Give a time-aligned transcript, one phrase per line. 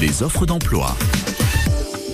[0.00, 0.94] les offres d'emploi.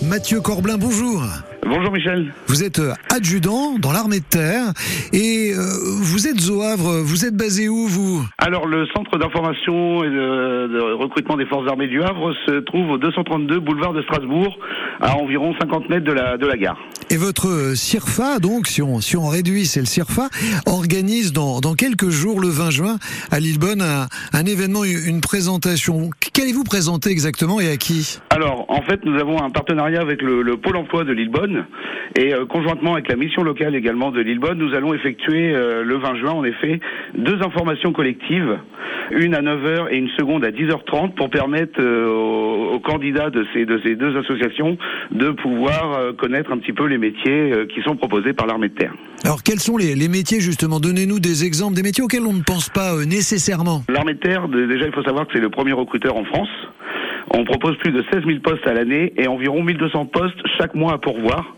[0.03, 1.23] Mathieu Corblin, bonjour.
[1.65, 2.33] Bonjour Michel.
[2.49, 4.73] Vous êtes euh, adjudant dans l'armée de terre
[5.13, 5.63] et euh,
[6.01, 7.01] vous êtes au Havre.
[7.03, 8.25] Vous êtes basé où vous?
[8.39, 12.91] Alors le centre d'information et de, de recrutement des forces armées du Havre se trouve
[12.91, 14.59] au 232 boulevard de Strasbourg,
[15.01, 16.79] à environ 50 mètres de la, de la gare.
[17.11, 20.29] Et votre euh, CIRFA, donc, si on, si on réduit, c'est le CIRFA,
[20.67, 22.97] organise dans, dans quelques jours, le 20 juin,
[23.31, 26.11] à Lillebonne, un, un événement, une présentation.
[26.33, 28.19] Qu'allez-vous présenter exactement et à qui?
[28.31, 31.52] Alors en fait nous avons un partenariat avec le, le Pôle emploi de Lillebonne
[32.17, 35.97] et euh, conjointement avec la mission locale également de Lillebonne, nous allons effectuer euh, le
[35.97, 36.81] 20 juin en effet
[37.17, 38.59] deux informations collectives,
[39.11, 43.47] une à 9h et une seconde à 10h30 pour permettre euh, aux, aux candidats de
[43.53, 44.77] ces, de ces deux associations
[45.11, 48.95] de pouvoir connaître un petit peu les métiers qui sont proposés par l'armée de terre.
[49.25, 50.81] Alors, quels sont les, les métiers, justement?
[50.81, 53.83] Donnez-nous des exemples des métiers auxquels on ne pense pas nécessairement.
[53.89, 56.49] L'armée de terre, déjà il faut savoir que c'est le premier recruteur en France.
[57.35, 60.93] On propose plus de 16 000 postes à l'année et environ 1200 postes chaque mois
[60.93, 61.55] à pourvoir.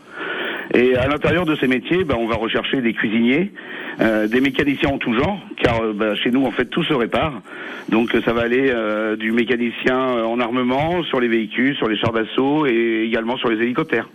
[0.72, 3.53] Et à l'intérieur de ces métiers, ben, on va rechercher des cuisiniers,
[4.00, 6.94] euh, des mécaniciens en tout genre, car euh, ben, chez nous en fait tout se
[6.94, 7.42] répare.
[7.91, 12.12] Donc ça va aller euh, du mécanicien en armement, sur les véhicules, sur les chars
[12.12, 14.09] d'assaut et également sur les hélicoptères.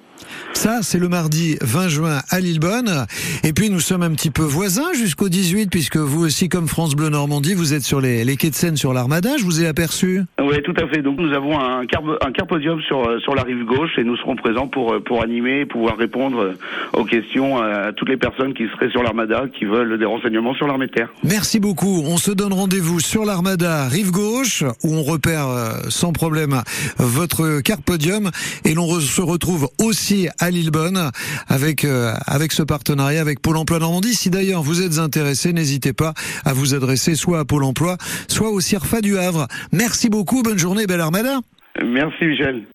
[0.54, 3.06] Ça, c'est le mardi 20 juin à Lillebonne.
[3.44, 6.96] Et puis, nous sommes un petit peu voisins jusqu'au 18, puisque vous aussi, comme France
[6.96, 9.38] Bleu Normandie, vous êtes sur les, les quais de Seine sur l'Armada.
[9.38, 10.24] Je vous ai aperçu.
[10.42, 11.02] Oui, tout à fait.
[11.02, 12.32] Donc nous avons un, car, un
[12.88, 15.66] sur euh, sur la rive gauche et nous serons présents pour euh, pour animer, et
[15.66, 16.54] pouvoir répondre euh,
[16.94, 20.68] aux questions à toutes les personnes qui seraient sur l'armada, qui veulent des renseignements sur
[20.68, 21.10] l'armée de terre.
[21.24, 22.04] Merci beaucoup.
[22.06, 26.62] On se donne rendez-vous sur l'Armada, rive gauche, où on repère euh, sans problème
[26.98, 28.32] votre carpodium.
[28.66, 30.09] Et l'on se retrouve aussi
[30.40, 31.12] à Lillebonne
[31.48, 34.14] avec, euh, avec ce partenariat avec Pôle emploi Normandie.
[34.14, 36.14] Si d'ailleurs vous êtes intéressé, n'hésitez pas
[36.46, 39.48] à vous adresser soit à Pôle emploi, soit au CIRFA du Havre.
[39.72, 40.42] Merci beaucoup.
[40.42, 41.40] Bonne journée, belle Armada.
[41.84, 42.64] Merci Michel.